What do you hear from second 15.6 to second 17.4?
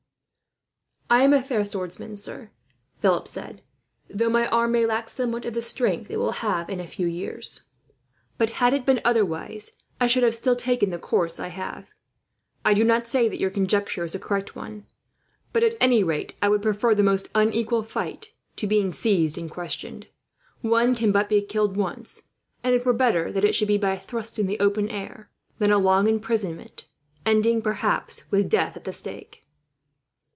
at any rate I would prefer the most